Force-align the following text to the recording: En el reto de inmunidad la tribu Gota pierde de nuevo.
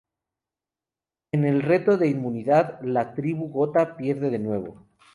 En 1.31 1.45
el 1.45 1.61
reto 1.61 1.95
de 1.95 2.07
inmunidad 2.07 2.81
la 2.81 3.13
tribu 3.13 3.49
Gota 3.51 3.95
pierde 3.97 4.31
de 4.31 4.39
nuevo. 4.39 4.87